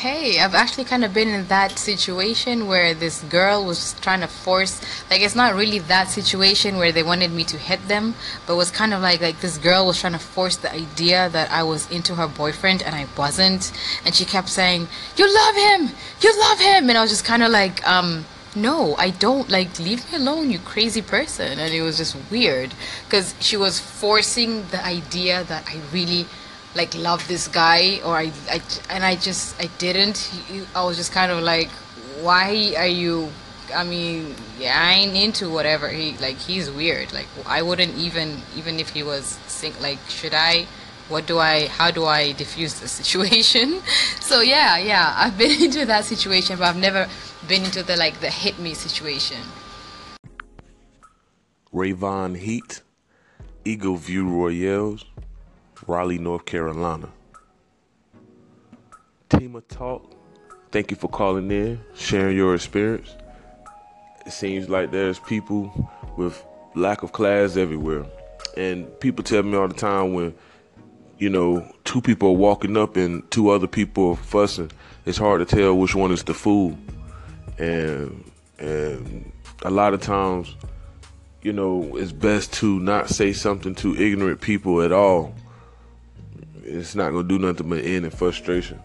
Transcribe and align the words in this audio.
Hey, 0.00 0.38
I've 0.40 0.54
actually 0.54 0.84
kind 0.84 1.06
of 1.06 1.14
been 1.14 1.28
in 1.28 1.46
that 1.46 1.78
situation 1.78 2.66
where 2.66 2.92
this 2.92 3.22
girl 3.22 3.64
was 3.64 3.94
trying 4.02 4.20
to 4.20 4.26
force, 4.26 4.78
like 5.10 5.22
it's 5.22 5.34
not 5.34 5.54
really 5.54 5.78
that 5.78 6.10
situation 6.10 6.76
where 6.76 6.92
they 6.92 7.02
wanted 7.02 7.32
me 7.32 7.44
to 7.44 7.56
hit 7.56 7.88
them, 7.88 8.14
but 8.46 8.56
was 8.56 8.70
kind 8.70 8.92
of 8.92 9.00
like 9.00 9.22
like 9.22 9.40
this 9.40 9.56
girl 9.56 9.86
was 9.86 9.98
trying 9.98 10.12
to 10.12 10.18
force 10.18 10.56
the 10.56 10.70
idea 10.70 11.30
that 11.30 11.50
I 11.50 11.62
was 11.62 11.90
into 11.90 12.14
her 12.16 12.28
boyfriend 12.28 12.82
and 12.82 12.94
I 12.94 13.06
wasn't, 13.16 13.72
and 14.04 14.14
she 14.14 14.26
kept 14.26 14.50
saying, 14.50 14.86
"You 15.16 15.34
love 15.34 15.56
him, 15.56 15.96
you 16.20 16.40
love 16.40 16.60
him," 16.60 16.90
and 16.90 16.98
I 16.98 17.00
was 17.00 17.10
just 17.10 17.24
kind 17.24 17.42
of 17.42 17.50
like, 17.50 17.76
um, 17.88 18.26
no, 18.54 18.96
I 18.98 19.08
don't. 19.10 19.48
Like, 19.48 19.78
leave 19.78 20.10
me 20.12 20.18
alone, 20.18 20.50
you 20.50 20.58
crazy 20.58 21.00
person. 21.00 21.58
And 21.58 21.72
it 21.72 21.80
was 21.80 21.96
just 21.96 22.16
weird 22.30 22.74
because 23.04 23.34
she 23.40 23.56
was 23.56 23.80
forcing 23.80 24.66
the 24.68 24.84
idea 24.84 25.44
that 25.44 25.64
I 25.66 25.80
really 25.90 26.26
like 26.76 26.94
love 26.94 27.26
this 27.26 27.48
guy 27.48 28.00
or 28.04 28.16
I, 28.16 28.30
I 28.50 28.60
and 28.90 29.02
I 29.02 29.16
just 29.16 29.60
I 29.60 29.66
didn't. 29.78 30.30
I 30.74 30.84
was 30.84 30.96
just 30.96 31.10
kind 31.10 31.32
of 31.32 31.42
like 31.42 31.70
why 32.20 32.74
are 32.76 32.86
you 32.86 33.30
I 33.74 33.82
mean 33.82 34.34
yeah 34.58 34.78
I 34.78 34.92
ain't 34.92 35.16
into 35.16 35.50
whatever. 35.50 35.88
He 35.88 36.16
like 36.18 36.36
he's 36.36 36.70
weird. 36.70 37.12
Like 37.12 37.26
I 37.46 37.62
wouldn't 37.62 37.96
even 37.96 38.42
even 38.54 38.78
if 38.78 38.90
he 38.90 39.02
was 39.02 39.38
sing 39.46 39.72
like 39.80 39.98
should 40.08 40.34
I 40.34 40.66
what 41.08 41.26
do 41.26 41.38
I 41.38 41.68
how 41.68 41.90
do 41.90 42.04
I 42.04 42.32
diffuse 42.32 42.74
the 42.74 42.88
situation? 43.00 43.82
So 44.20 44.42
yeah 44.42 44.76
yeah 44.76 45.14
I've 45.16 45.38
been 45.38 45.62
into 45.66 45.86
that 45.86 46.04
situation 46.04 46.58
but 46.58 46.66
I've 46.66 46.76
never 46.76 47.08
been 47.48 47.64
into 47.64 47.82
the 47.82 47.96
like 47.96 48.20
the 48.20 48.30
hit 48.30 48.58
me 48.58 48.74
situation. 48.74 49.40
Rayvon 51.72 52.36
Heat 52.36 52.82
Eagle 53.64 53.96
View 53.96 54.28
Royales 54.28 55.04
Raleigh, 55.86 56.18
North 56.18 56.44
Carolina. 56.44 57.08
Team 59.28 59.56
of 59.56 59.66
Talk, 59.68 60.14
thank 60.70 60.90
you 60.90 60.96
for 60.96 61.08
calling 61.08 61.50
in, 61.50 61.80
sharing 61.94 62.36
your 62.36 62.54
experience. 62.54 63.14
It 64.24 64.32
seems 64.32 64.68
like 64.68 64.90
there's 64.90 65.18
people 65.18 65.90
with 66.16 66.44
lack 66.74 67.02
of 67.02 67.12
class 67.12 67.56
everywhere. 67.56 68.06
And 68.56 68.98
people 69.00 69.22
tell 69.22 69.42
me 69.42 69.56
all 69.56 69.68
the 69.68 69.74
time 69.74 70.14
when, 70.14 70.34
you 71.18 71.28
know, 71.28 71.70
two 71.84 72.00
people 72.00 72.30
are 72.30 72.32
walking 72.32 72.76
up 72.76 72.96
and 72.96 73.28
two 73.30 73.50
other 73.50 73.66
people 73.66 74.10
are 74.10 74.16
fussing, 74.16 74.70
it's 75.04 75.18
hard 75.18 75.46
to 75.46 75.56
tell 75.56 75.76
which 75.76 75.94
one 75.94 76.10
is 76.12 76.24
the 76.24 76.34
fool. 76.34 76.76
And 77.58 78.30
and 78.58 79.32
a 79.62 79.70
lot 79.70 79.92
of 79.94 80.00
times, 80.00 80.54
you 81.42 81.52
know, 81.52 81.96
it's 81.96 82.12
best 82.12 82.52
to 82.54 82.80
not 82.80 83.08
say 83.08 83.32
something 83.32 83.74
to 83.76 83.94
ignorant 83.96 84.40
people 84.40 84.82
at 84.82 84.92
all 84.92 85.34
it's 86.66 86.94
not 86.94 87.10
gonna 87.12 87.28
do 87.28 87.38
nothing 87.38 87.68
but 87.68 87.84
end 87.84 88.04
in 88.04 88.10
frustration. 88.10 88.80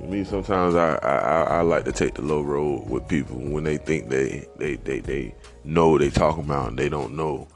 I 0.00 0.04
mean, 0.06 0.24
sometimes 0.24 0.74
I, 0.74 0.96
I, 0.96 1.42
I 1.58 1.60
like 1.62 1.84
to 1.86 1.92
take 1.92 2.14
the 2.14 2.22
low 2.22 2.42
road 2.42 2.88
with 2.88 3.08
people 3.08 3.36
when 3.38 3.64
they 3.64 3.76
think 3.76 4.08
they 4.08 4.46
they 4.56 4.76
they, 4.76 5.00
they 5.00 5.34
know 5.64 5.90
what 5.90 6.00
they 6.00 6.10
talking 6.10 6.44
about 6.44 6.68
and 6.68 6.78
they 6.78 6.88
don't 6.88 7.16
know. 7.16 7.48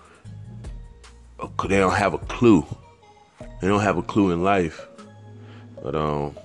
They 1.68 1.78
don't 1.78 1.94
have 1.94 2.14
a 2.14 2.18
clue. 2.18 2.66
They 3.60 3.68
don't 3.68 3.80
have 3.80 3.96
a 3.96 4.02
clue 4.02 4.30
in 4.30 4.42
life. 4.42 4.86
But 5.82 5.94
um, 5.94 6.36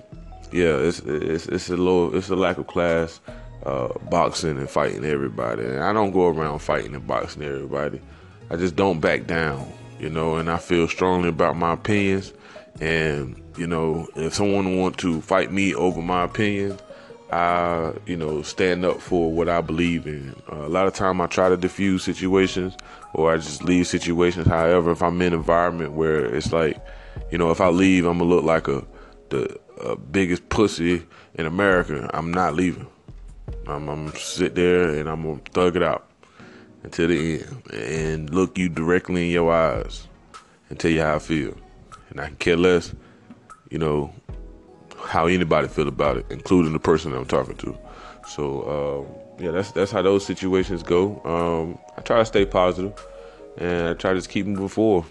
yeah, 0.52 0.76
it's 0.76 1.00
it's 1.00 1.46
it's 1.46 1.70
a 1.70 1.76
low 1.76 2.14
it's 2.14 2.28
a 2.28 2.36
lack 2.36 2.58
of 2.58 2.66
class, 2.66 3.20
uh, 3.64 3.88
boxing 4.10 4.58
and 4.58 4.70
fighting 4.70 5.04
everybody. 5.04 5.64
And 5.64 5.80
I 5.80 5.92
don't 5.92 6.12
go 6.12 6.28
around 6.28 6.60
fighting 6.60 6.94
and 6.94 7.06
boxing 7.06 7.42
everybody. 7.42 8.00
I 8.50 8.56
just 8.56 8.76
don't 8.76 9.00
back 9.00 9.26
down, 9.26 9.70
you 9.98 10.08
know. 10.08 10.36
And 10.36 10.50
I 10.50 10.58
feel 10.58 10.88
strongly 10.88 11.30
about 11.30 11.56
my 11.56 11.72
opinions 11.72 12.32
and 12.80 13.40
you 13.56 13.66
know, 13.66 14.06
if 14.16 14.34
someone 14.34 14.76
want 14.76 14.98
to 14.98 15.20
fight 15.20 15.52
me 15.52 15.74
over 15.74 16.02
my 16.02 16.24
opinion, 16.24 16.78
I 17.32 17.92
you 18.06 18.16
know 18.16 18.42
stand 18.42 18.84
up 18.84 19.00
for 19.00 19.32
what 19.32 19.48
I 19.48 19.60
believe 19.60 20.06
in. 20.06 20.34
Uh, 20.50 20.66
a 20.66 20.68
lot 20.68 20.86
of 20.86 20.94
time 20.94 21.20
I 21.20 21.26
try 21.26 21.48
to 21.48 21.56
diffuse 21.56 22.04
situations 22.04 22.76
or 23.14 23.32
I 23.32 23.36
just 23.36 23.64
leave 23.64 23.86
situations. 23.86 24.46
However, 24.46 24.92
if 24.92 25.02
I'm 25.02 25.20
in 25.22 25.32
an 25.32 25.38
environment 25.38 25.92
where 25.92 26.24
it's 26.24 26.52
like, 26.52 26.76
you 27.30 27.38
know, 27.38 27.50
if 27.50 27.60
I 27.60 27.68
leave, 27.68 28.04
I'm 28.04 28.18
gonna 28.18 28.30
look 28.30 28.44
like 28.44 28.68
a 28.68 28.84
the 29.30 29.58
biggest 30.10 30.48
pussy 30.48 31.04
in 31.34 31.46
America. 31.46 32.10
I'm 32.14 32.32
not 32.32 32.54
leaving. 32.54 32.86
I'm, 33.66 33.88
I'm 33.88 34.06
gonna 34.06 34.18
sit 34.18 34.54
there 34.54 34.90
and 34.90 35.08
I'm 35.08 35.22
gonna 35.22 35.40
thug 35.52 35.76
it 35.76 35.82
out 35.82 36.08
until 36.82 37.08
the 37.08 37.42
end 37.42 37.62
and 37.72 38.30
look 38.34 38.58
you 38.58 38.68
directly 38.68 39.26
in 39.26 39.32
your 39.32 39.52
eyes 39.52 40.06
and 40.70 40.78
tell 40.78 40.90
you 40.90 41.02
how 41.02 41.16
I 41.16 41.18
feel 41.18 41.56
and 42.16 42.24
I 42.24 42.28
can 42.28 42.36
care 42.36 42.56
less, 42.56 42.94
you 43.70 43.78
know, 43.78 44.10
how 45.04 45.26
anybody 45.26 45.68
feel 45.68 45.86
about 45.86 46.16
it, 46.16 46.26
including 46.30 46.72
the 46.72 46.78
person 46.78 47.12
I'm 47.12 47.26
talking 47.26 47.56
to. 47.56 47.76
So 48.26 49.06
um, 49.38 49.44
yeah, 49.44 49.50
that's 49.50 49.70
that's 49.72 49.92
how 49.92 50.00
those 50.00 50.24
situations 50.24 50.82
go. 50.82 51.20
Um, 51.24 51.78
I 51.96 52.00
try 52.00 52.18
to 52.18 52.24
stay 52.24 52.46
positive, 52.46 52.94
and 53.58 53.88
I 53.88 53.94
try 53.94 54.12
to 54.12 54.18
just 54.18 54.30
keep 54.30 54.46
moving 54.46 54.68
forward. 54.68 55.04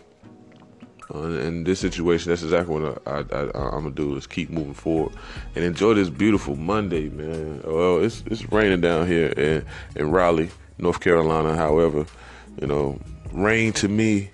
Uh, 1.14 1.28
in 1.28 1.64
this 1.64 1.80
situation, 1.80 2.32
that's 2.32 2.42
exactly 2.42 2.82
what 2.82 3.00
I, 3.06 3.20
am 3.20 3.52
gonna 3.52 3.92
do 3.92 4.16
is 4.16 4.26
keep 4.26 4.50
moving 4.50 4.74
forward 4.74 5.14
and 5.54 5.64
enjoy 5.64 5.94
this 5.94 6.10
beautiful 6.10 6.56
Monday, 6.56 7.10
man. 7.10 7.62
Well, 7.64 8.04
it's 8.04 8.24
it's 8.26 8.52
raining 8.52 8.82
down 8.82 9.06
here 9.06 9.28
in 9.28 9.64
in 9.96 10.10
Raleigh, 10.10 10.50
North 10.80 11.00
Carolina. 11.02 11.56
However, 11.56 12.08
you 12.60 12.66
know, 12.66 13.00
rain 13.32 13.74
to 13.74 13.88
me 13.88 14.32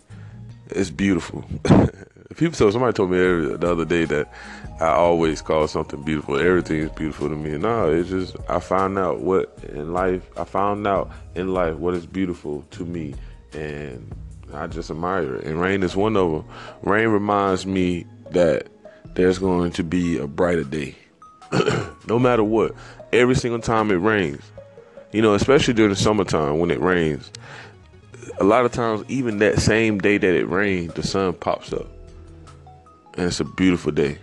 is 0.70 0.90
beautiful. 0.90 1.44
people 2.36 2.56
so 2.56 2.69
somebody 2.72 2.94
told 2.94 3.12
me 3.12 3.18
the 3.18 3.72
other 3.72 3.86
day 3.86 4.06
that 4.06 4.31
I 4.80 4.88
always 4.88 5.42
call 5.42 5.68
something 5.68 6.02
beautiful. 6.02 6.40
Everything 6.40 6.80
is 6.80 6.90
beautiful 6.92 7.30
to 7.30 7.36
me. 7.36 7.58
No, 7.58 7.92
it's 7.92 8.09
just 8.09 8.36
I 8.50 8.59
found 8.59 8.97
out 8.97 9.19
what 9.19 9.56
in 9.69 9.94
life 9.94 10.28
I 10.38 10.44
found 10.44 10.88
out 10.88 11.12
in 11.36 11.53
life 11.53 11.75
what 11.75 11.94
is 11.94 12.06
beautiful 12.06 12.64
to 12.72 12.86
me, 12.86 13.14
and 13.53 14.16
I 14.53 14.68
just 14.68 14.90
admire 14.90 15.36
it. 15.36 15.46
And 15.46 15.59
rain 15.59 15.84
is 15.84 15.96
one 15.96 16.16
of 16.16 16.31
them. 16.31 16.46
Rain 16.84 17.09
reminds 17.09 17.66
me 17.66 18.06
that 18.31 18.68
there's 19.13 19.38
going 19.38 19.72
to 19.74 19.84
be 19.84 20.18
a 20.18 20.28
brighter 20.28 20.63
day, 20.63 20.96
no 22.08 22.18
matter 22.18 22.44
what. 22.44 22.74
Every 23.13 23.36
single 23.36 23.59
time 23.59 23.92
it 23.92 23.96
rains, 23.96 24.42
you 25.12 25.22
know, 25.22 25.34
especially 25.34 25.74
during 25.74 25.90
the 25.92 25.98
summertime 25.98 26.59
when 26.59 26.72
it 26.72 26.80
rains. 26.80 27.31
A 28.40 28.44
lot 28.44 28.66
of 28.66 28.72
times, 28.72 29.03
even 29.09 29.40
that 29.40 29.59
same 29.59 30.00
day 30.00 30.18
that 30.18 30.34
it 30.34 30.46
rained, 30.46 30.92
the 30.92 31.03
sun 31.03 31.34
pops 31.34 31.74
up 31.74 31.88
and 33.16 33.28
it's 33.28 33.40
a 33.40 33.46
beautiful 33.46 33.92
day. 33.92 34.18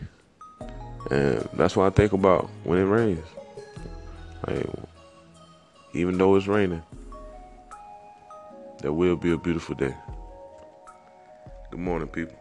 And 1.10 1.48
that's 1.54 1.76
what 1.76 1.86
I 1.86 1.90
think 1.90 2.12
about 2.12 2.50
when 2.64 2.78
it 2.78 2.84
rains. 2.84 3.24
Like, 4.46 4.66
even 5.94 6.18
though 6.18 6.36
it's 6.36 6.46
raining, 6.46 6.82
there 8.80 8.92
will 8.92 9.16
be 9.16 9.32
a 9.32 9.38
beautiful 9.38 9.74
day. 9.74 9.94
Good 11.70 11.80
morning, 11.80 12.08
people. 12.08 12.36